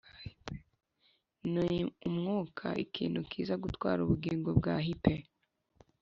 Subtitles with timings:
[1.53, 5.13] ni umwuka-ikintu kiza gutwara ubugingo bwa hipe